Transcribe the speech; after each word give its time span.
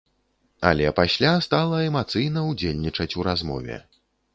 Але 0.69 0.93
пасля 1.01 1.35
стала 1.47 1.85
эмацыйна 1.91 2.47
ўдзельнічаць 2.51 3.13
у 3.19 3.33
размове. 3.33 3.83